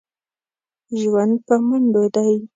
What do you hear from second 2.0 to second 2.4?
دی.